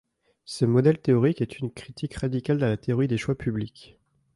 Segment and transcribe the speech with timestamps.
[0.45, 3.99] Ce modèle théorique est une critique radicale à la théorie des choix publics.